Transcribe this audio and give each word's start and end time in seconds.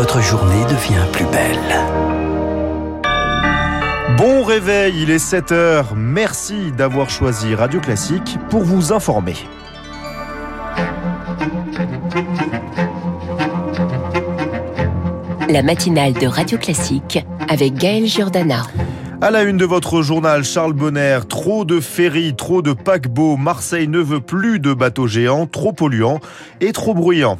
votre 0.00 0.22
journée 0.22 0.64
devient 0.64 1.04
plus 1.12 1.26
belle. 1.26 1.58
Bon 4.16 4.42
réveil, 4.44 4.94
il 5.02 5.10
est 5.10 5.18
7 5.18 5.52
heures. 5.52 5.94
Merci 5.94 6.72
d'avoir 6.72 7.10
choisi 7.10 7.54
Radio 7.54 7.80
Classique 7.80 8.38
pour 8.48 8.62
vous 8.62 8.94
informer. 8.94 9.34
La 15.50 15.62
matinale 15.62 16.14
de 16.14 16.26
Radio 16.26 16.56
Classique 16.56 17.22
avec 17.50 17.74
Gaël 17.74 18.06
Giordana. 18.06 18.62
À 19.20 19.30
la 19.30 19.42
une 19.42 19.58
de 19.58 19.66
votre 19.66 20.00
journal, 20.00 20.44
Charles 20.44 20.72
Bonner, 20.72 21.18
trop 21.28 21.66
de 21.66 21.78
ferries, 21.78 22.34
trop 22.34 22.62
de 22.62 22.72
paquebots, 22.72 23.36
Marseille 23.36 23.86
ne 23.86 23.98
veut 23.98 24.22
plus 24.22 24.60
de 24.60 24.72
bateaux 24.72 25.06
géants, 25.06 25.44
trop 25.44 25.74
polluants 25.74 26.20
et 26.62 26.72
trop 26.72 26.94
bruyants. 26.94 27.36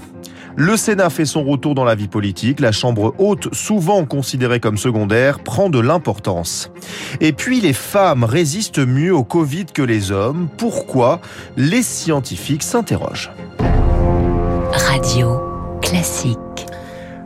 Le 0.62 0.76
Sénat 0.76 1.08
fait 1.08 1.24
son 1.24 1.42
retour 1.42 1.74
dans 1.74 1.86
la 1.86 1.94
vie 1.94 2.06
politique. 2.06 2.60
La 2.60 2.70
Chambre 2.70 3.14
haute, 3.16 3.48
souvent 3.54 4.04
considérée 4.04 4.60
comme 4.60 4.76
secondaire, 4.76 5.38
prend 5.38 5.70
de 5.70 5.78
l'importance. 5.80 6.70
Et 7.22 7.32
puis 7.32 7.62
les 7.62 7.72
femmes 7.72 8.24
résistent 8.24 8.86
mieux 8.86 9.14
au 9.14 9.24
Covid 9.24 9.64
que 9.64 9.80
les 9.80 10.12
hommes. 10.12 10.50
Pourquoi? 10.58 11.22
Les 11.56 11.82
scientifiques 11.82 12.62
s'interrogent. 12.62 13.30
Radio 14.70 15.40
Classique. 15.80 16.36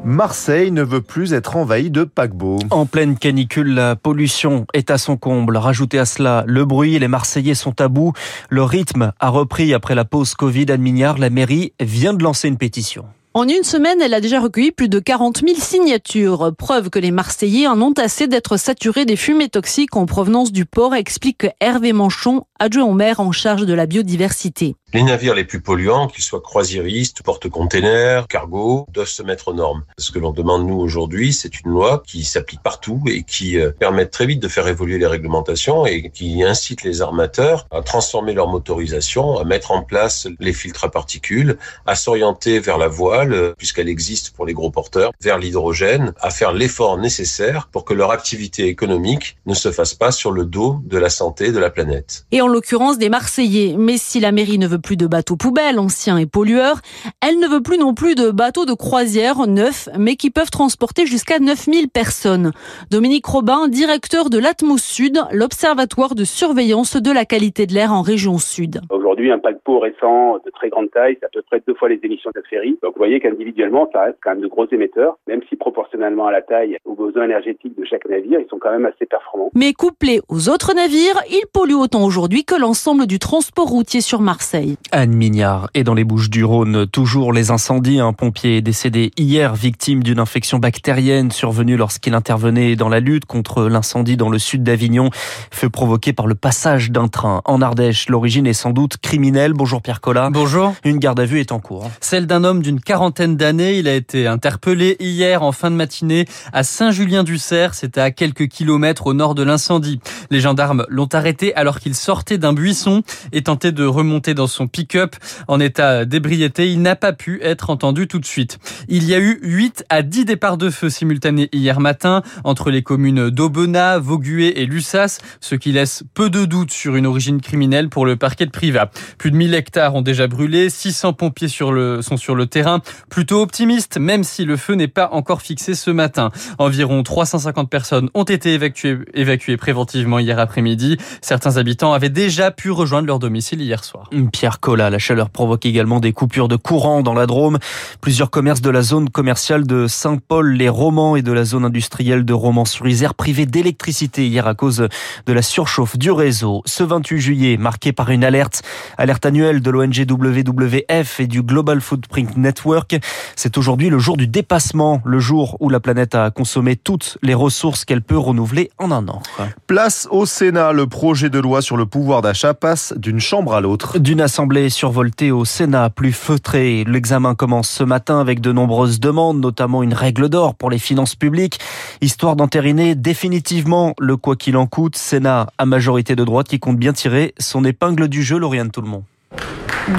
Marseille 0.05 0.71
ne 0.71 0.85
veut 0.85 1.03
plus 1.03 1.35
être 1.35 1.57
envahi 1.57 1.91
de 1.91 2.05
paquebots. 2.05 2.61
En 2.71 2.87
pleine 2.87 3.19
canicule, 3.19 3.75
la 3.75 3.97
pollution 3.97 4.65
est 4.75 4.93
à 4.93 4.97
son 4.97 5.17
comble. 5.17 5.57
Rajoutez 5.57 5.99
à 5.99 6.05
cela 6.05 6.45
le 6.47 6.65
bruit, 6.65 7.01
les 7.01 7.09
Marseillais 7.09 7.57
sont 7.57 7.81
à 7.81 7.89
bout. 7.89 8.13
Le 8.49 8.63
rythme 8.63 9.13
a 9.19 9.29
repris 9.29 9.75
après 9.75 9.97
la 9.97 10.05
pause 10.05 10.37
Covid 10.37 10.71
à 10.71 10.77
Mignard. 10.77 11.19
La 11.19 11.31
mairie 11.31 11.73
vient 11.81 12.15
de 12.15 12.23
lancer 12.23 12.47
une 12.47 12.59
pétition. 12.59 13.05
En 13.37 13.49
une 13.49 13.65
semaine, 13.65 14.01
elle 14.01 14.15
a 14.15 14.21
déjà 14.21 14.39
recueilli 14.39 14.71
plus 14.71 14.89
de 14.89 15.01
40 15.01 15.41
000 15.45 15.59
signatures. 15.59 16.53
Preuve 16.57 16.89
que 16.89 17.01
les 17.01 17.11
Marseillais 17.11 17.67
en 17.67 17.83
ont 17.83 17.93
assez 17.95 18.29
d'être 18.29 18.57
saturés 18.57 19.07
des 19.07 19.17
fumées 19.17 19.49
toxiques 19.49 19.97
en 19.97 20.07
provenance 20.07 20.53
du 20.53 20.67
port, 20.67 20.95
explique 20.95 21.49
Hervé 21.59 21.93
Manchon, 21.93 22.47
adjoint 22.61 22.85
au 22.85 22.93
maire 22.93 23.21
en 23.21 23.33
charge 23.33 23.67
de 23.67 23.75
la 23.75 23.87
biodiversité. 23.87 24.77
Les 24.93 25.03
navires 25.03 25.35
les 25.35 25.45
plus 25.45 25.61
polluants, 25.61 26.07
qu'ils 26.07 26.23
soient 26.23 26.41
croisiéristes, 26.41 27.23
porte-containers, 27.25 28.29
cargo, 28.29 28.87
doivent 28.93 29.09
se 29.09 29.25
mettre 29.25 29.49
aux 29.49 29.53
normes. 29.53 29.83
Ce 29.99 30.13
que 30.13 30.21
l'on 30.21 30.31
demande 30.31 30.69
nous 30.69 30.79
aujourd'hui, 30.79 31.33
c'est 31.33 31.61
une 31.61 31.73
loi 31.73 32.03
qui 32.07 32.23
s'applique 32.23 32.63
partout 32.63 33.03
et 33.09 33.25
qui 33.25 33.59
euh, 33.59 33.73
permet 33.73 34.07
très 34.07 34.27
vite 34.27 34.41
de 34.41 34.47
faire 34.47 34.69
évoluer 34.69 34.99
les 34.99 35.07
réglementations 35.09 35.85
et 35.85 36.11
qui 36.11 36.45
incite 36.45 36.85
les 36.85 37.03
armateurs 37.03 37.67
à 37.73 37.83
transformer 37.83 38.35
leur 38.35 38.47
motorisation, 38.47 39.37
à 39.37 39.45
mettre 39.45 39.73
en 39.73 39.83
place 39.83 40.29
les 40.39 40.53
filtres 40.53 40.85
à 40.85 40.91
particules, 40.93 41.59
à 41.87 41.97
s'orienter 41.97 42.61
vers 42.61 42.79
la 42.79 42.87
voile, 42.87 43.33
euh, 43.33 43.55
puisqu'elle 43.59 43.89
existe 43.89 44.31
pour 44.31 44.47
les 44.47 44.55
gros 44.55 44.71
porteurs, 44.71 45.11
vers 45.21 45.39
l'hydrogène, 45.39 46.13
à 46.21 46.31
faire 46.31 46.53
l'effort 46.53 46.99
nécessaire 46.99 47.69
pour 47.73 47.85
que 47.85 47.95
leur 47.95 48.13
activité 48.13 48.69
économique 48.69 49.39
ne 49.47 49.55
se 49.55 49.73
fasse 49.73 49.95
pas 49.95 50.13
sur 50.13 50.31
le 50.31 50.45
dos 50.45 50.81
de 50.85 50.99
la 50.99 51.11
santé 51.11 51.51
de 51.51 51.59
la 51.59 51.71
planète. 51.71 52.27
Et 52.31 52.41
en 52.41 52.49
l'occurrence 52.55 52.99
des 52.99 53.09
Marseillais. 53.09 53.75
Mais 53.77 53.97
si 53.97 54.21
la 54.21 54.31
mairie 54.31 54.59
ne 54.59 54.69
veut 54.69 54.79
plus 54.79 54.97
de 54.97 55.09
bateaux 55.09 55.35
poubelles 55.35 55.81
anciens 55.81 56.19
et 56.19 56.27
pollueurs. 56.27 56.83
Elle 57.21 57.41
ne 57.41 57.49
veut 57.49 57.63
plus 57.63 57.79
non 57.79 57.95
plus 57.95 58.15
de 58.15 58.31
bateaux 58.31 58.65
de 58.65 58.75
croisière 58.75 59.47
neufs, 59.49 59.89
mais 59.99 60.15
qui 60.15 60.31
peuvent 60.31 60.51
transporter 60.51 61.05
jusqu'à 61.05 61.41
9000 61.41 61.89
personnes. 61.89 62.53
Dominique 62.93 63.27
Robin, 63.27 63.67
directeur 63.67 64.31
de 64.31 64.39
l'Atmos 64.39 64.83
Sud, 64.83 65.19
l'observatoire 65.33 66.15
de 66.15 66.23
surveillance 66.23 66.97
de 66.97 67.11
la 67.11 67.25
qualité 67.25 67.67
de 67.67 67.75
l'air 67.75 67.93
en 67.93 68.03
région 68.03 68.39
sud. 68.39 68.81
Aujourd'hui, 68.91 69.33
un 69.33 69.39
paquebot 69.39 69.81
récent 69.81 70.39
de 70.45 70.51
très 70.51 70.69
grande 70.69 70.91
taille, 70.93 71.17
c'est 71.19 71.27
à 71.27 71.31
peu 71.31 71.43
près 71.43 71.61
deux 71.67 71.75
fois 71.75 71.89
les 71.89 71.99
émissions 72.05 72.31
de 72.35 72.41
la 72.41 72.49
ferry. 72.49 72.79
Donc 72.83 72.95
vous 72.95 72.99
voyez 72.99 73.19
qu'individuellement, 73.19 73.89
ça 73.93 74.03
reste 74.03 74.19
quand 74.23 74.31
même 74.31 74.43
de 74.43 74.47
gros 74.47 74.67
émetteurs, 74.71 75.19
même 75.27 75.41
si 75.49 75.57
proportionnellement 75.57 76.27
à 76.27 76.33
la 76.33 76.43
taille, 76.43 76.79
aux 76.85 76.95
besoins 76.95 77.25
énergétiques 77.25 77.77
de 77.77 77.85
chaque 77.85 78.09
navire, 78.09 78.39
ils 78.39 78.49
sont 78.49 78.59
quand 78.59 78.71
même 78.71 78.87
assez 78.87 79.07
performants. 79.07 79.51
Mais 79.55 79.73
couplés 79.73 80.21
aux 80.29 80.49
autres 80.49 80.75
navires, 80.75 81.21
ils 81.31 81.47
polluent 81.53 81.81
autant 81.81 82.05
aujourd'hui 82.05 82.34
que 82.43 82.57
l'ensemble 82.57 83.07
du 83.07 83.21
transport 83.21 83.69
routier 83.69 84.01
sur 84.01 84.21
Marseille. 84.21 84.77
Anne 84.91 85.13
Mignard 85.13 85.69
et 85.75 85.85
dans 85.85 85.95
les 85.95 86.03
Bouches 86.03 86.31
du 86.31 86.43
Rhône, 86.43 86.87
toujours 86.89 87.33
les 87.33 87.53
incendies. 87.53 88.01
Un 88.01 88.13
pompier 88.13 88.57
est 88.57 88.63
décédé 88.63 89.13
hier, 89.17 89.55
victime 89.55 90.03
d'une 90.03 90.19
infection 90.19 90.59
bactérienne 90.59 91.31
survenue 91.31 91.77
lorsqu'il 91.77 92.15
intervenait 92.15 92.75
dans 92.75 92.89
la 92.89 92.99
lutte 92.99 93.27
contre 93.27 93.65
l'incendie 93.65 94.17
dans 94.17 94.31
le 94.31 94.41
sud 94.41 94.65
d'Avignon, 94.65 95.11
feu 95.53 95.71
provoqué 95.71 96.13
par 96.13 96.27
le 96.27 96.35
passage 96.35 96.91
d'un 96.91 97.07
train 97.07 97.43
en 97.45 97.63
Ardèche. 97.63 98.09
L'origine 98.09 98.49
est 98.49 98.53
sans 98.53 98.71
doute 98.71 98.97
criminelle. 98.97 99.53
Bonjour 99.53 99.81
Pierre 99.81 100.01
Collat. 100.01 100.31
Bonjour. 100.31 100.75
Une 100.83 100.99
garde 100.99 101.21
à 101.21 101.27
vue 101.27 101.39
est 101.41 101.53
en 101.53 101.61
cours. 101.61 101.89
Celle 102.01 102.27
d'un 102.27 102.43
homme 102.43 102.63
d'une 102.63 102.81
quarantaine 102.81 103.37
d'années. 103.37 103.79
Il 103.79 103.87
a 103.87 103.95
été 103.95 104.27
interpellé 104.27 104.97
hier 104.99 105.43
en 105.43 105.53
fin 105.53 105.71
de 105.71 105.77
matinée 105.77 106.25
à 106.53 106.65
Saint-Julien-du-Cerf. 106.65 107.75
C'était 107.75 108.01
à 108.01 108.11
quelques 108.11 108.49
kilomètres 108.49 109.07
au 109.07 109.13
nord 109.13 109.35
de 109.35 109.43
l'incendie. 109.43 110.01
Les 110.31 110.41
gendarmes 110.41 110.87
l'ont 110.89 111.09
arrêté 111.13 111.55
alors 111.55 111.79
qu'il 111.79 111.95
sortait 111.95 112.24
d'un 112.33 112.53
buisson 112.53 113.03
et 113.33 113.43
tentait 113.43 113.73
de 113.73 113.85
remonter 113.85 114.35
dans 114.35 114.47
son 114.47 114.67
pick-up 114.67 115.17
en 115.49 115.61
état 115.61 116.05
d'ébriété. 116.05 116.71
Il 116.71 116.83
n'a 116.83 116.97
pas 116.97 117.13
pu 117.13 117.41
être 117.43 117.71
entendu 117.71 118.09
tout 118.09 118.19
de 118.19 118.27
suite. 118.27 118.59
Il 118.89 119.05
y 119.05 119.15
a 119.15 119.19
eu 119.19 119.39
8 119.43 119.85
à 119.91 120.03
10 120.03 120.25
départs 120.25 120.57
de 120.57 120.71
feu 120.71 120.89
simultanés 120.89 121.49
hier 121.53 121.81
matin 121.81 122.23
entre 122.43 122.71
les 122.71 122.83
communes 122.83 123.31
d'Aubenas, 123.31 123.99
Vaugué 123.99 124.55
et 124.57 124.67
Lussas, 124.67 125.21
ce 125.41 125.55
qui 125.55 125.73
laisse 125.73 126.03
peu 126.15 126.31
de 126.31 126.45
doute 126.45 126.73
sur 126.73 126.97
une 126.97 127.07
origine 127.07 127.41
criminelle 127.41 127.89
pour 127.89 128.07
le 128.07 128.17
parquet 128.17 128.47
de 128.47 128.51
Privas. 128.51 128.91
Plus 129.19 129.31
de 129.31 129.37
1000 129.37 129.55
hectares 129.55 129.95
ont 129.95 130.03
déjà 130.03 130.27
brûlé, 130.27 130.71
600 130.71 131.13
pompiers 131.13 131.49
sur 131.49 131.73
le, 131.73 132.03
sont 132.03 132.17
sur 132.17 132.35
le 132.35 132.47
terrain, 132.47 132.81
plutôt 133.11 133.43
optimiste, 133.43 133.99
même 133.99 134.25
si 134.25 134.45
le 134.45 134.57
feu 134.57 134.75
n'est 134.75 134.89
pas 134.89 135.11
encore 135.13 135.43
fixé 135.43 135.75
ce 135.75 135.91
matin. 135.91 136.31
Environ 136.59 137.03
350 137.03 137.69
personnes 137.69 138.11
ont 138.15 138.25
été 138.25 138.55
évacuées, 138.55 138.99
évacuées 139.15 139.57
préventivement 139.57 140.19
hier 140.19 140.39
après-midi. 140.39 140.97
Certains 141.21 141.57
habitants 141.57 141.93
avaient 141.93 142.09
déjà 142.15 142.53
pu 142.53 142.71
rejoindre 142.71 143.09
leur 143.09 143.19
domicile 143.19 143.61
hier 143.61 143.85
soir. 143.85 144.09
Pierre 144.33 144.61
Collat, 144.61 144.89
la 144.89 145.01
chaleur 145.01 145.29
provoque 145.31 145.67
également 145.67 145.99
des 145.99 146.13
coupures 146.13 146.47
de 146.47 146.55
courant 146.55 147.03
dans 147.03 147.13
la 147.13 147.27
Drôme. 147.27 147.59
Plusieurs 148.01 148.31
commerces 148.31 148.61
de 148.61 148.71
la 148.71 148.83
zone 148.83 149.11
commerciale 149.11 149.67
de 149.67 149.89
Saint-Paul-les-Romans 149.89 151.17
et 151.17 151.23
de 151.23 151.33
la 151.33 151.45
zone 151.45 151.65
industrielle 151.65 152.25
de 152.25 152.33
Romans-sur-Isère 152.33 153.15
privés 153.15 153.47
d'électricité 153.47 154.29
hier 154.29 154.47
à 154.47 154.55
cause 154.55 154.89
de 155.27 155.33
la 155.33 155.43
surchauffe 155.43 155.99
du 155.99 156.13
réseau. 156.13 156.63
Ce 156.67 156.85
28 156.85 157.21
juillet, 157.21 157.57
marqué 157.57 157.93
par 157.93 158.11
une 158.11 158.23
alerte, 158.23 158.63
alerte 158.97 159.27
annuelle 159.27 159.61
de 159.61 159.71
l'ONG 159.71 160.07
WWF 160.09 161.19
et 161.19 161.27
du 161.27 161.43
Global 161.43 161.81
Footprint 161.81 162.37
Network, 162.37 162.97
c'est 163.35 163.59
aujourd'hui 163.59 163.91
le 163.91 163.99
jour 163.99 164.17
du 164.17 164.29
dépassement, 164.29 165.03
le 165.05 165.19
jour 165.19 165.57
où 165.59 165.69
la 165.69 165.81
planète 165.81 166.15
a 166.15 166.31
consommé 166.31 166.77
toutes 166.77 167.19
les 167.23 167.35
ressources 167.35 167.85
qu'elle 167.85 168.03
peut 168.03 168.17
renouveler 168.17 168.71
en 168.79 168.93
un 168.93 169.09
an. 169.09 169.21
Place 169.67 170.07
au 170.13 170.27
Sénat, 170.27 170.73
le 170.73 170.87
projet 170.87 171.29
de 171.29 171.41
loi 171.41 171.61
sur 171.61 171.77
le 171.77 171.87
pouvoir 171.87 172.04
d'achat 172.05 172.55
passe 172.55 172.93
d'une 172.97 173.19
chambre 173.19 173.55
à 173.55 173.61
l'autre. 173.61 173.99
D'une 173.99 174.21
assemblée 174.21 174.69
survoltée 174.69 175.31
au 175.31 175.45
Sénat, 175.45 175.91
plus 175.91 176.13
feutrée. 176.13 176.85
L'examen 176.87 177.35
commence 177.35 177.69
ce 177.69 177.83
matin 177.83 178.21
avec 178.21 178.41
de 178.41 178.53
nombreuses 178.53 179.01
demandes, 179.01 179.41
notamment 179.41 179.83
une 179.83 179.95
règle 179.95 180.29
d'or 180.29 180.55
pour 180.55 180.71
les 180.71 180.79
finances 180.79 181.15
publiques, 181.15 181.59
histoire 182.01 182.37
d'entériner 182.37 182.95
définitivement 182.95 183.95
le 183.99 184.17
quoi 184.17 184.37
qu'il 184.37 184.57
en 184.57 184.67
coûte. 184.67 184.97
Sénat 184.97 185.49
à 185.57 185.67
majorité 185.67 186.15
de 186.15 186.25
droite 186.25 186.49
qui 186.49 186.61
compte 186.61 186.77
bien 186.77 186.93
tirer 186.93 187.35
son 187.39 187.65
épingle 187.65 188.09
du 188.09 188.23
jeu, 188.23 188.39
Lauriane 188.39 188.71
Tout-le-Monde. 188.71 189.05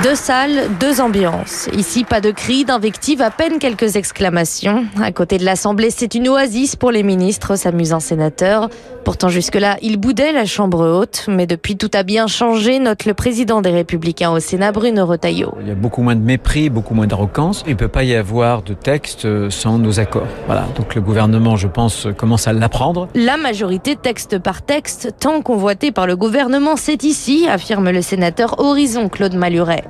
Deux 0.04 0.16
salles, 0.16 0.70
deux 0.80 1.00
ambiances. 1.00 1.70
Ici, 1.74 2.04
pas 2.04 2.20
de 2.20 2.32
cris, 2.32 2.66
d'invectives, 2.66 3.22
à 3.22 3.30
peine 3.30 3.60
quelques 3.60 3.96
exclamations. 3.96 4.86
À 5.02 5.12
côté 5.12 5.38
de 5.38 5.46
l'Assemblée, 5.46 5.92
c'est 5.92 6.16
une 6.16 6.28
oasis 6.28 6.76
pour 6.76 6.92
les 6.92 7.04
ministres, 7.04 7.56
s'amusant 7.56 8.00
sénateurs. 8.00 8.70
Pourtant, 9.04 9.30
jusque-là, 9.30 9.78
il 9.84 9.98
boudait 9.98 10.32
la 10.32 10.46
Chambre 10.46 10.88
haute. 10.88 11.26
Mais 11.28 11.46
depuis, 11.46 11.78
tout 11.78 11.92
a 11.94 12.02
bien 12.02 12.26
changé, 12.26 12.80
note 12.80 13.06
le 13.06 13.14
président 13.14 13.62
des 13.62 13.70
Républicains 13.70 14.32
au 14.32 14.40
Sénat, 14.40 14.72
Bruno 14.72 15.06
Retailleau. 15.06 15.54
Il 15.62 15.68
y 15.68 15.72
a 15.72 15.76
beaucoup 15.76 16.02
moins 16.02 16.16
de 16.16 16.22
mépris, 16.22 16.72
beaucoup 16.72 16.96
moins 16.96 17.06
d'arrogance. 17.06 17.64
Il 17.68 17.74
ne 17.74 17.78
peut 17.78 17.88
pas 17.88 18.04
y 18.04 18.16
avoir 18.16 18.64
de 18.64 18.74
texte 18.74 19.50
sans 19.52 19.78
nos 19.78 20.00
accords. 20.00 20.26
Voilà. 20.48 20.66
Donc 20.76 20.96
le 20.96 21.02
gouvernement, 21.02 21.56
je 21.56 21.68
pense, 21.68 22.08
commence 22.18 22.48
à 22.48 22.54
l'apprendre. 22.54 23.08
La 23.14 23.38
majorité, 23.38 23.96
texte 23.96 24.40
par 24.40 24.64
texte, 24.64 25.14
tant 25.20 25.44
convoité 25.44 25.92
par 25.92 26.08
le 26.08 26.16
gouvernement, 26.16 26.76
c'est 26.76 27.04
ici, 27.04 27.48
affirme 27.48 27.92
le 27.92 28.02
sénateur 28.02 28.60
Horizon 28.60 29.10
Claude 29.10 29.36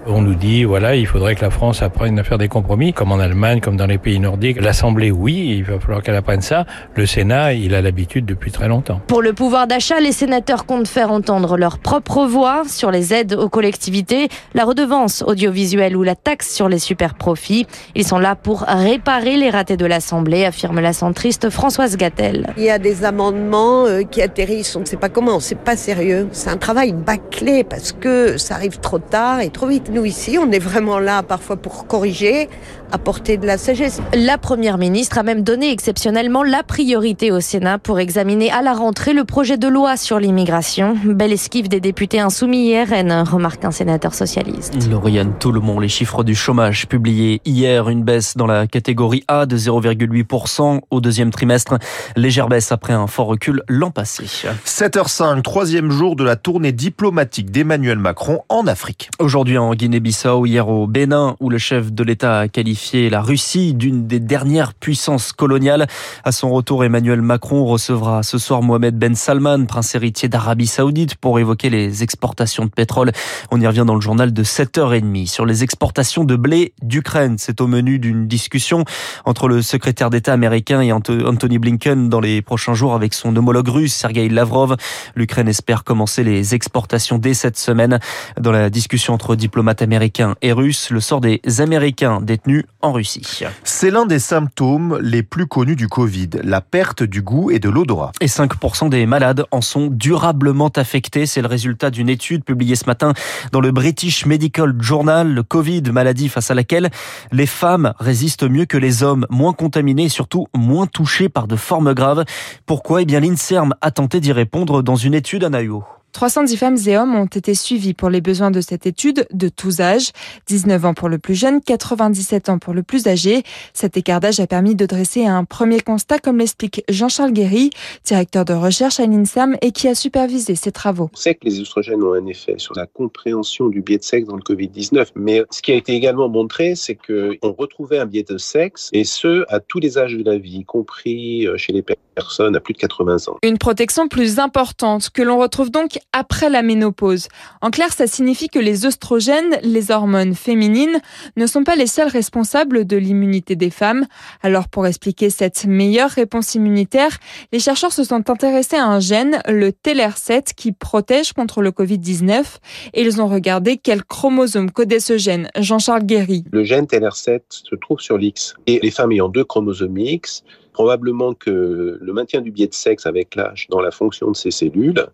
On 0.07 0.21
nous 0.21 0.35
dit, 0.35 0.63
voilà, 0.63 0.95
il 0.95 1.07
faudrait 1.07 1.35
que 1.35 1.41
la 1.41 1.49
France 1.49 1.81
apprenne 1.81 2.19
à 2.19 2.23
faire 2.23 2.37
des 2.37 2.47
compromis, 2.47 2.93
comme 2.93 3.11
en 3.11 3.19
Allemagne, 3.19 3.59
comme 3.59 3.77
dans 3.77 3.85
les 3.85 3.97
pays 3.97 4.19
nordiques. 4.19 4.61
L'Assemblée, 4.61 5.11
oui, 5.11 5.55
il 5.57 5.63
va 5.63 5.79
falloir 5.79 6.01
qu'elle 6.01 6.15
apprenne 6.15 6.41
ça. 6.41 6.65
Le 6.95 7.05
Sénat, 7.05 7.53
il 7.53 7.75
a 7.75 7.81
l'habitude 7.81 8.25
depuis 8.25 8.51
très 8.51 8.67
longtemps. 8.67 9.01
Pour 9.07 9.21
le 9.21 9.33
pouvoir 9.33 9.67
d'achat, 9.67 9.99
les 9.99 10.11
sénateurs 10.11 10.65
comptent 10.65 10.87
faire 10.87 11.11
entendre 11.11 11.57
leur 11.57 11.79
propre 11.79 12.25
voix 12.25 12.63
sur 12.67 12.91
les 12.91 13.13
aides 13.13 13.33
aux 13.33 13.49
collectivités, 13.49 14.29
la 14.53 14.65
redevance 14.65 15.23
audiovisuelle 15.25 15.95
ou 15.97 16.03
la 16.03 16.15
taxe 16.15 16.53
sur 16.53 16.69
les 16.69 16.79
super 16.79 17.15
profits. 17.15 17.67
Ils 17.95 18.05
sont 18.05 18.19
là 18.19 18.35
pour 18.35 18.61
réparer 18.61 19.37
les 19.37 19.49
ratés 19.49 19.77
de 19.77 19.85
l'Assemblée, 19.85 20.45
affirme 20.45 20.79
la 20.79 20.93
centriste 20.93 21.49
Françoise 21.49 21.97
Gattel. 21.97 22.47
Il 22.57 22.63
y 22.63 22.69
a 22.69 22.79
des 22.79 23.03
amendements 23.03 23.85
qui 24.09 24.21
atterrissent, 24.21 24.75
on 24.75 24.81
ne 24.81 24.85
sait 24.85 24.97
pas 24.97 25.09
comment, 25.09 25.39
c'est 25.39 25.55
pas 25.55 25.75
sérieux. 25.75 26.27
C'est 26.31 26.49
un 26.49 26.57
travail 26.57 26.93
bâclé 26.93 27.63
parce 27.63 27.91
que 27.91 28.37
ça 28.37 28.55
arrive 28.55 28.79
trop 28.79 28.99
tard 28.99 29.41
et 29.41 29.49
trop 29.55 29.67
vite. 29.67 29.89
Nous 29.91 30.03
ici, 30.03 30.37
on 30.37 30.51
est 30.51 30.59
vraiment 30.59 30.99
là 30.99 31.23
parfois 31.23 31.55
pour 31.55 31.87
corriger, 31.87 32.49
apporter 32.91 33.37
de 33.37 33.47
la 33.47 33.57
sagesse. 33.57 34.01
La 34.13 34.37
première 34.37 34.77
ministre 34.77 35.17
a 35.17 35.23
même 35.23 35.43
donné 35.43 35.71
exceptionnellement 35.71 36.43
la 36.43 36.61
priorité 36.61 37.31
au 37.31 37.39
Sénat 37.39 37.79
pour 37.79 37.99
examiner 37.99 38.51
à 38.51 38.61
la 38.61 38.73
rentrée 38.73 39.13
le 39.13 39.23
projet 39.23 39.57
de 39.57 39.69
loi 39.69 39.95
sur 39.95 40.19
l'immigration. 40.19 40.97
Belle 41.05 41.31
esquive 41.31 41.69
des 41.69 41.79
députés 41.79 42.19
insoumis 42.19 42.77
RN, 42.77 43.23
remarque 43.25 43.63
un 43.63 43.71
sénateur 43.71 44.13
socialiste. 44.13 44.75
Lauriane 44.89 45.33
monde 45.61 45.81
les 45.81 45.87
chiffres 45.87 46.25
du 46.25 46.35
chômage 46.35 46.87
publiés 46.87 47.41
hier, 47.45 47.87
une 47.87 48.03
baisse 48.03 48.35
dans 48.35 48.47
la 48.47 48.67
catégorie 48.67 49.23
A 49.29 49.45
de 49.45 49.57
0,8% 49.57 50.81
au 50.89 50.99
deuxième 50.99 51.31
trimestre. 51.31 51.77
Légère 52.17 52.49
baisse 52.49 52.73
après 52.73 52.91
un 52.91 53.07
fort 53.07 53.27
recul 53.27 53.63
l'an 53.69 53.91
passé. 53.91 54.25
7h05, 54.65 55.41
troisième 55.43 55.91
jour 55.91 56.17
de 56.17 56.25
la 56.25 56.35
tournée 56.35 56.73
diplomatique 56.73 57.51
d'Emmanuel 57.51 57.99
Macron 57.99 58.41
en 58.49 58.67
Afrique. 58.67 59.09
Aujourd'hui 59.19 59.44
en 59.53 59.75
Guinée-Bissau, 59.75 60.47
hier 60.47 60.67
au 60.67 60.87
Bénin, 60.87 61.35
où 61.39 61.49
le 61.49 61.59
chef 61.59 61.93
de 61.93 62.03
l'État 62.03 62.39
a 62.39 62.47
qualifié 62.47 63.11
la 63.11 63.21
Russie 63.21 63.75
d'une 63.75 64.07
des 64.07 64.19
dernières 64.19 64.73
puissances 64.73 65.33
coloniales. 65.33 65.85
À 66.23 66.31
son 66.31 66.49
retour, 66.49 66.83
Emmanuel 66.83 67.21
Macron 67.21 67.63
recevra 67.65 68.23
ce 68.23 68.39
soir 68.39 68.63
Mohamed 68.63 68.97
Ben 68.97 69.13
Salman, 69.13 69.65
prince 69.67 69.93
héritier 69.93 70.29
d'Arabie 70.29 70.65
Saoudite, 70.65 71.15
pour 71.15 71.37
évoquer 71.37 71.69
les 71.69 72.01
exportations 72.01 72.65
de 72.65 72.71
pétrole. 72.71 73.11
On 73.51 73.61
y 73.61 73.67
revient 73.67 73.83
dans 73.85 73.93
le 73.93 74.01
journal 74.01 74.33
de 74.33 74.43
7h30 74.43 75.27
sur 75.27 75.45
les 75.45 75.63
exportations 75.63 76.23
de 76.23 76.35
blé 76.35 76.73
d'Ukraine. 76.81 77.35
C'est 77.37 77.61
au 77.61 77.67
menu 77.67 77.99
d'une 77.99 78.27
discussion 78.27 78.83
entre 79.25 79.47
le 79.47 79.61
secrétaire 79.61 80.09
d'État 80.09 80.33
américain 80.33 80.81
et 80.81 80.91
Anthony 80.91 81.59
Blinken 81.59 82.09
dans 82.09 82.19
les 82.19 82.41
prochains 82.41 82.73
jours 82.73 82.95
avec 82.95 83.13
son 83.13 83.35
homologue 83.35 83.69
russe, 83.69 83.93
Sergei 83.93 84.27
Lavrov. 84.27 84.75
L'Ukraine 85.15 85.47
espère 85.47 85.83
commencer 85.83 86.23
les 86.23 86.55
exportations 86.55 87.19
dès 87.19 87.35
cette 87.35 87.57
semaine. 87.57 87.99
Dans 88.39 88.51
la 88.51 88.71
discussion 88.71 89.13
entre 89.13 89.34
diplomates 89.35 89.81
américains 89.81 90.35
et 90.41 90.51
russes, 90.51 90.89
le 90.89 90.99
sort 90.99 91.21
des 91.21 91.41
Américains 91.59 92.21
détenus 92.21 92.65
en 92.81 92.91
Russie. 92.91 93.43
C'est 93.63 93.91
l'un 93.91 94.05
des 94.05 94.19
symptômes 94.19 94.97
les 95.01 95.23
plus 95.23 95.47
connus 95.47 95.75
du 95.75 95.87
Covid, 95.87 96.29
la 96.43 96.61
perte 96.61 97.03
du 97.03 97.21
goût 97.21 97.51
et 97.51 97.59
de 97.59 97.69
l'odorat. 97.69 98.11
Et 98.21 98.27
5% 98.27 98.89
des 98.89 99.05
malades 99.05 99.45
en 99.51 99.61
sont 99.61 99.87
durablement 99.87 100.69
affectés. 100.69 101.25
C'est 101.25 101.41
le 101.41 101.47
résultat 101.47 101.89
d'une 101.89 102.09
étude 102.09 102.43
publiée 102.43 102.75
ce 102.75 102.85
matin 102.85 103.13
dans 103.51 103.61
le 103.61 103.71
British 103.71 104.25
Medical 104.25 104.75
Journal, 104.79 105.33
le 105.33 105.43
Covid, 105.43 105.83
maladie 105.91 106.29
face 106.29 106.51
à 106.51 106.53
laquelle 106.53 106.89
les 107.31 107.45
femmes 107.45 107.93
résistent 107.99 108.49
mieux 108.49 108.65
que 108.65 108.77
les 108.77 109.03
hommes, 109.03 109.25
moins 109.29 109.53
contaminés 109.53 110.05
et 110.05 110.09
surtout 110.09 110.47
moins 110.55 110.87
touchés 110.87 111.29
par 111.29 111.47
de 111.47 111.55
formes 111.55 111.93
graves. 111.93 112.25
Pourquoi? 112.65 113.01
Eh 113.01 113.05
bien, 113.05 113.19
l'INSERM 113.19 113.73
a 113.81 113.91
tenté 113.91 114.19
d'y 114.19 114.31
répondre 114.31 114.81
dans 114.81 114.95
une 114.95 115.13
étude 115.13 115.43
à 115.43 115.49
Naïo. 115.49 115.83
310 116.15 116.55
femmes 116.55 116.77
et 116.87 116.97
hommes 116.97 117.13
ont 117.13 117.25
été 117.25 117.53
suivis 117.53 117.93
pour 117.93 118.09
les 118.09 118.21
besoins 118.21 118.49
de 118.49 118.61
cette 118.61 118.85
étude 118.85 119.27
de 119.33 119.49
tous 119.49 119.81
âges, 119.81 120.11
19 120.47 120.85
ans 120.85 120.93
pour 120.93 121.09
le 121.09 121.19
plus 121.19 121.35
jeune, 121.35 121.59
97 121.61 122.47
ans 122.47 122.57
pour 122.57 122.73
le 122.73 122.83
plus 122.83 123.07
âgé. 123.07 123.43
Cet 123.73 123.97
écart 123.97 124.21
d'âge 124.21 124.39
a 124.39 124.47
permis 124.47 124.75
de 124.75 124.85
dresser 124.85 125.25
un 125.25 125.43
premier 125.43 125.81
constat, 125.81 126.19
comme 126.19 126.37
l'explique 126.37 126.85
Jean-Charles 126.87 127.33
Guéry, 127.33 127.69
directeur 128.05 128.45
de 128.45 128.53
recherche 128.53 129.01
à 129.01 129.05
l'INSAM 129.05 129.57
et 129.61 129.73
qui 129.73 129.89
a 129.89 129.93
supervisé 129.93 130.55
ces 130.55 130.71
travaux. 130.71 131.09
On 131.13 131.17
sait 131.17 131.35
que 131.35 131.43
les 131.43 131.59
oestrogènes 131.59 132.01
ont 132.01 132.13
un 132.13 132.25
effet 132.27 132.55
sur 132.59 132.75
la 132.75 132.85
compréhension 132.85 133.67
du 133.67 133.81
biais 133.81 133.97
de 133.97 134.03
sexe 134.03 134.29
dans 134.29 134.37
le 134.37 134.41
Covid-19, 134.41 135.07
mais 135.15 135.43
ce 135.51 135.61
qui 135.61 135.73
a 135.73 135.75
été 135.75 135.91
également 135.91 136.29
montré, 136.29 136.75
c'est 136.75 136.95
qu'on 136.95 137.51
retrouvait 137.51 137.99
un 137.99 138.05
biais 138.05 138.23
de 138.23 138.37
sexe, 138.37 138.89
et 138.93 139.03
ce, 139.03 139.43
à 139.49 139.59
tous 139.59 139.79
les 139.79 139.97
âges 139.97 140.15
de 140.15 140.23
la 140.23 140.37
vie, 140.37 140.59
y 140.59 140.63
compris 140.63 141.45
euh, 141.45 141.57
chez 141.57 141.73
les 141.73 141.83
personnes 142.15 142.55
à 142.55 142.61
plus 142.61 142.73
de 142.73 142.77
80 142.77 143.27
ans. 143.27 143.37
Une 143.43 143.57
protection 143.57 144.07
plus 144.07 144.39
importante 144.39 145.09
que 145.09 145.21
l'on 145.21 145.37
retrouve 145.37 145.71
donc 145.71 145.99
après 146.13 146.49
la 146.49 146.61
ménopause. 146.61 147.27
En 147.61 147.71
clair, 147.71 147.91
ça 147.91 148.07
signifie 148.07 148.47
que 148.47 148.59
les 148.59 148.85
oestrogènes, 148.85 149.59
les 149.63 149.91
hormones 149.91 150.33
féminines, 150.33 151.01
ne 151.35 151.45
sont 151.45 151.65
pas 151.65 151.75
les 151.75 151.87
seuls 151.87 152.07
responsables 152.07 152.85
de 152.85 152.95
l'immunité 152.95 153.57
des 153.57 153.69
femmes. 153.69 154.05
Alors 154.41 154.69
pour 154.69 154.87
expliquer 154.87 155.29
cette 155.29 155.65
meilleure 155.65 156.09
réponse 156.09 156.55
immunitaire, 156.55 157.17
les 157.51 157.59
chercheurs 157.59 157.91
se 157.91 158.05
sont 158.05 158.29
intéressés 158.29 158.77
à 158.77 158.85
un 158.85 159.01
gène, 159.01 159.41
le 159.47 159.71
TLR7, 159.71 160.53
qui 160.55 160.71
protège 160.71 161.33
contre 161.33 161.61
le 161.61 161.71
Covid-19 161.71 162.45
et 162.93 163.01
ils 163.01 163.21
ont 163.21 163.27
regardé 163.27 163.77
quel 163.77 164.03
chromosome 164.03 164.71
codait 164.71 164.99
ce 165.01 165.17
gène. 165.17 165.49
Jean-Charles 165.57 166.03
Guéry. 166.03 166.45
Le 166.51 166.63
gène 166.63 166.85
TLR7 166.85 167.41
se 167.49 167.75
trouve 167.75 167.99
sur 167.99 168.17
l'X 168.17 168.55
et 168.67 168.79
les 168.81 168.91
femmes 168.91 169.11
ayant 169.11 169.27
deux 169.27 169.43
chromosomes 169.43 169.97
X, 169.97 170.43
probablement 170.71 171.33
que 171.33 171.99
le 172.01 172.13
maintien 172.13 172.39
du 172.39 172.51
biais 172.51 172.67
de 172.67 172.73
sexe 172.73 173.05
avec 173.05 173.35
l'âge 173.35 173.67
dans 173.69 173.81
la 173.81 173.91
fonction 173.91 174.31
de 174.31 174.35
ces 174.35 174.51
cellules 174.51 175.05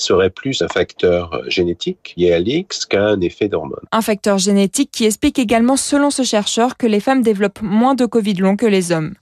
serait 0.00 0.30
plus 0.30 0.62
un 0.62 0.68
facteur 0.68 1.42
génétique 1.48 2.14
lié 2.16 2.32
à 2.32 2.40
qu'un 2.88 3.20
effet 3.20 3.48
d'hormone. 3.48 3.80
Un 3.92 4.02
facteur 4.02 4.38
génétique 4.38 4.90
qui 4.90 5.04
explique 5.04 5.38
également, 5.38 5.76
selon 5.76 6.10
ce 6.10 6.22
chercheur, 6.22 6.76
que 6.76 6.86
les 6.86 7.00
femmes 7.00 7.22
développent 7.22 7.62
moins 7.62 7.94
de 7.94 8.06
Covid 8.06 8.34
long 8.34 8.56
que 8.56 8.66
les 8.66 8.92
hommes. 8.92 9.14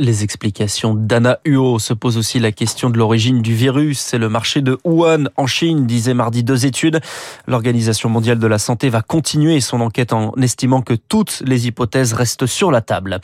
Les 0.00 0.24
explications 0.24 0.92
d'Anna 0.92 1.38
Huo 1.44 1.78
se 1.78 1.94
posent 1.94 2.16
aussi 2.16 2.40
la 2.40 2.50
question 2.50 2.90
de 2.90 2.98
l'origine 2.98 3.42
du 3.42 3.54
virus. 3.54 4.00
C'est 4.00 4.18
le 4.18 4.28
marché 4.28 4.60
de 4.60 4.76
Wuhan 4.82 5.26
en 5.36 5.46
Chine, 5.46 5.86
disait 5.86 6.14
mardi 6.14 6.42
deux 6.42 6.66
études. 6.66 7.00
L'Organisation 7.46 8.08
mondiale 8.08 8.40
de 8.40 8.46
la 8.48 8.58
santé 8.58 8.88
va 8.88 9.02
continuer 9.02 9.60
son 9.60 9.80
enquête 9.80 10.12
en 10.12 10.32
estimant 10.32 10.82
que 10.82 10.94
toutes 10.94 11.44
les 11.46 11.68
hypothèses 11.68 12.12
restent 12.12 12.46
sur 12.46 12.72
la 12.72 12.80
table. 12.80 13.20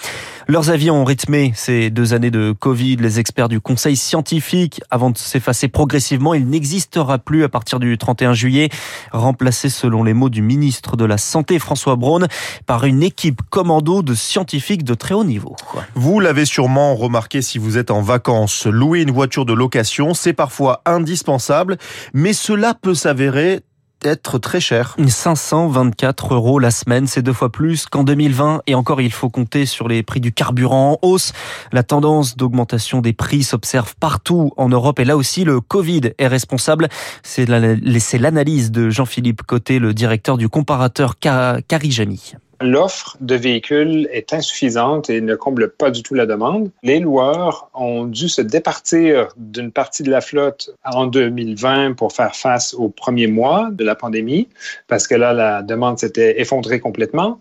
Leurs 0.46 0.70
avis 0.70 0.92
ont 0.92 1.04
rythmé 1.04 1.52
ces 1.56 1.90
deux 1.90 2.14
années 2.14 2.30
de 2.30 2.52
Covid. 2.52 2.96
Les 2.96 3.18
experts 3.18 3.48
du 3.48 3.60
Conseil 3.60 3.96
scientifique, 3.96 4.80
avant 4.90 5.10
de 5.10 5.18
s'effacer 5.18 5.66
progressivement, 5.66 6.34
il 6.34 6.46
n'existera 6.46 7.18
plus 7.18 7.42
à 7.42 7.48
partir 7.48 7.80
du 7.80 7.98
31 7.98 8.32
juillet, 8.32 8.68
remplacé 9.10 9.70
selon 9.70 10.04
les 10.04 10.14
mots 10.14 10.30
du 10.30 10.40
ministre 10.40 10.96
de 10.96 11.04
la 11.04 11.18
Santé 11.18 11.58
François 11.58 11.96
Braun 11.96 12.28
par 12.66 12.84
une 12.84 13.02
équipe 13.02 13.42
commando 13.50 14.02
de 14.02 14.14
scientifiques 14.14 14.84
de 14.84 14.94
très 14.94 15.16
haut 15.16 15.24
niveau. 15.24 15.56
Vous 15.96 16.20
l'avez 16.20 16.44
sûrement 16.60 16.94
remarqué 16.94 17.40
si 17.40 17.56
vous 17.56 17.78
êtes 17.78 17.90
en 17.90 18.02
vacances. 18.02 18.66
Louer 18.66 19.00
une 19.00 19.12
voiture 19.12 19.46
de 19.46 19.54
location, 19.54 20.12
c'est 20.12 20.34
parfois 20.34 20.82
indispensable, 20.84 21.78
mais 22.12 22.34
cela 22.34 22.74
peut 22.74 22.94
s'avérer 22.94 23.60
être 24.04 24.36
très 24.38 24.60
cher. 24.60 24.94
524 24.98 26.34
euros 26.34 26.58
la 26.58 26.70
semaine, 26.70 27.06
c'est 27.06 27.22
deux 27.22 27.32
fois 27.32 27.50
plus 27.50 27.86
qu'en 27.86 28.04
2020. 28.04 28.60
Et 28.66 28.74
encore, 28.74 29.00
il 29.00 29.10
faut 29.10 29.30
compter 29.30 29.64
sur 29.64 29.88
les 29.88 30.02
prix 30.02 30.20
du 30.20 30.32
carburant 30.32 30.98
en 31.02 31.08
hausse. 31.08 31.32
La 31.72 31.82
tendance 31.82 32.36
d'augmentation 32.36 33.00
des 33.00 33.14
prix 33.14 33.42
s'observe 33.42 33.94
partout 33.98 34.52
en 34.58 34.68
Europe. 34.68 35.00
Et 35.00 35.06
là 35.06 35.16
aussi, 35.16 35.44
le 35.44 35.62
Covid 35.62 36.12
est 36.18 36.26
responsable. 36.26 36.90
C'est 37.22 37.46
l'analyse 37.46 38.70
de 38.70 38.90
Jean-Philippe 38.90 39.44
Côté, 39.44 39.78
le 39.78 39.94
directeur 39.94 40.36
du 40.36 40.50
comparateur 40.50 41.18
Carijami 41.18 42.34
l'offre 42.60 43.16
de 43.20 43.34
véhicules 43.34 44.08
est 44.12 44.32
insuffisante 44.32 45.10
et 45.10 45.20
ne 45.20 45.34
comble 45.34 45.70
pas 45.70 45.90
du 45.90 46.02
tout 46.02 46.14
la 46.14 46.26
demande. 46.26 46.70
Les 46.82 47.00
loueurs 47.00 47.70
ont 47.74 48.04
dû 48.04 48.28
se 48.28 48.42
départir 48.42 49.28
d'une 49.36 49.72
partie 49.72 50.02
de 50.02 50.10
la 50.10 50.20
flotte 50.20 50.70
en 50.84 51.06
2020 51.06 51.94
pour 51.94 52.12
faire 52.12 52.36
face 52.36 52.74
aux 52.74 52.88
premiers 52.88 53.26
mois 53.26 53.68
de 53.72 53.84
la 53.84 53.94
pandémie, 53.94 54.48
parce 54.88 55.06
que 55.06 55.14
là, 55.14 55.32
la 55.32 55.62
demande 55.62 55.98
s'était 55.98 56.40
effondrée 56.40 56.80
complètement. 56.80 57.40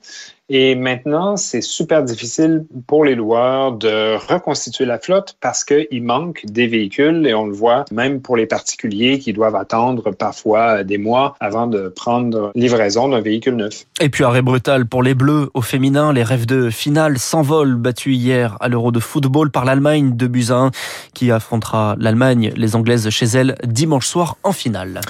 Et 0.50 0.74
maintenant, 0.74 1.38
c'est 1.38 1.62
super 1.62 2.03
difficile 2.03 2.65
pour 2.88 3.06
les 3.06 3.13
loueurs 3.13 3.74
de 3.74 4.15
reconstituer 4.15 4.86
la 4.86 4.98
flotte 4.98 5.38
parce 5.41 5.63
qu'il 5.63 6.03
manque 6.03 6.44
des 6.46 6.65
véhicules 6.65 7.27
et 7.27 7.36
on 7.36 7.46
le 7.46 7.53
voit 7.53 7.86
même 7.91 8.20
pour 8.20 8.36
les 8.36 8.48
particuliers 8.48 9.20
qui 9.20 9.32
doivent 9.32 9.56
attendre 9.56 10.10
parfois 10.12 10.84
des 10.84 10.98
mois 10.98 11.36
avant 11.39 11.68
de 11.68 11.89
prendre 11.89 12.51
livraison 12.56 13.10
d'un 13.10 13.22
véhicule 13.22 13.58
neuf. 13.58 13.86
Et 14.01 14.10
puis 14.10 14.24
arrêt 14.24 14.41
brutal 14.41 14.88
pour 14.88 15.03
les 15.03 15.13
Bleus 15.13 15.50
au 15.53 15.62
féminin. 15.62 16.13
Les 16.13 16.24
rêves 16.24 16.48
de 16.48 16.72
finale 16.72 17.20
s'envolent 17.20 17.75
battus 17.75 18.18
hier 18.18 18.58
à 18.60 18.70
l'Euro 18.70 18.91
de 18.91 19.00
football 19.00 19.51
par 19.51 19.65
l'Allemagne 19.65 20.15
de 20.15 20.25
Buzyn 20.25 20.72
qui 21.13 21.32
affrontera 21.32 21.96
l'Allemagne, 22.00 22.53
les 22.56 22.75
Anglaises 22.75 23.10
chez 23.10 23.25
elles 23.25 23.56
dimanche 23.63 24.08
soir 24.08 24.38
en 24.44 24.51
finale. 24.51 25.01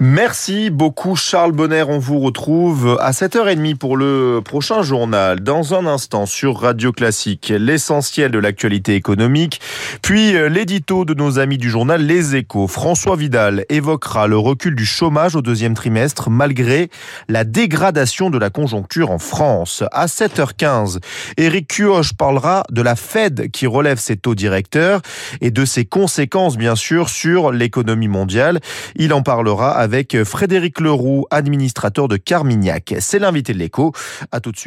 Merci 0.00 0.70
beaucoup 0.70 1.16
Charles 1.16 1.52
Bonner. 1.52 1.84
On 1.86 1.98
vous 1.98 2.20
retrouve 2.20 2.96
à 3.00 3.10
7h30 3.10 3.76
pour 3.76 3.98
le 3.98 4.40
prochain 4.42 4.82
journal. 4.86 5.40
Dans 5.40 5.74
un 5.74 5.84
instant 5.86 6.26
sur 6.26 6.60
Radio 6.60 6.92
Classique, 6.92 7.52
l'essentiel 7.54 8.30
de 8.30 8.38
l'actualité 8.38 8.94
économique. 8.94 9.60
Puis 10.00 10.36
euh, 10.36 10.48
l'édito 10.48 11.04
de 11.04 11.12
nos 11.12 11.40
amis 11.40 11.58
du 11.58 11.68
journal 11.68 12.00
Les 12.02 12.36
Échos. 12.36 12.68
François 12.68 13.16
Vidal 13.16 13.64
évoquera 13.68 14.28
le 14.28 14.38
recul 14.38 14.76
du 14.76 14.86
chômage 14.86 15.34
au 15.34 15.42
deuxième 15.42 15.74
trimestre 15.74 16.30
malgré 16.30 16.88
la 17.28 17.42
dégradation 17.42 18.30
de 18.30 18.38
la 18.38 18.48
conjoncture 18.48 19.10
en 19.10 19.18
France. 19.18 19.82
À 19.90 20.06
7h15, 20.06 21.00
Éric 21.36 21.66
Cuoche 21.68 22.12
parlera 22.12 22.62
de 22.70 22.82
la 22.82 22.94
Fed 22.94 23.50
qui 23.50 23.66
relève 23.66 23.98
ses 23.98 24.16
taux 24.16 24.36
directeurs 24.36 25.02
et 25.40 25.50
de 25.50 25.64
ses 25.64 25.84
conséquences 25.84 26.56
bien 26.56 26.76
sûr 26.76 27.08
sur 27.08 27.50
l'économie 27.50 28.08
mondiale. 28.08 28.60
Il 28.94 29.12
en 29.12 29.22
parlera 29.22 29.72
avec 29.72 30.22
Frédéric 30.22 30.80
Leroux, 30.80 31.26
administrateur 31.30 32.06
de 32.06 32.16
Carmignac. 32.16 32.94
C'est 33.00 33.18
l'invité 33.18 33.52
de 33.52 33.58
l'écho. 33.58 33.92
À 34.30 34.38
tout 34.38 34.52
de 34.52 34.56